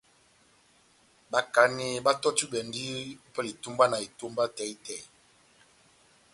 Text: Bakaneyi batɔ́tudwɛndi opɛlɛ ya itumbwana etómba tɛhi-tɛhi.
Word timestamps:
Bakaneyi 1.31 2.03
batɔ́tudwɛndi 2.05 2.83
opɛlɛ 3.27 3.47
ya 3.49 3.53
itumbwana 3.55 3.97
etómba 4.05 4.43
tɛhi-tɛhi. 4.55 5.05